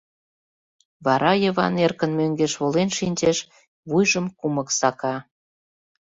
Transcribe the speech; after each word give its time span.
Вара 1.05 1.31
Йыван 1.43 1.75
эркын 1.85 2.11
мӧҥгеш 2.19 2.53
волен 2.61 2.89
шинчеш, 2.97 3.37
вуйжым 3.89 4.25
кумык 4.39 4.69
сака. 4.79 5.15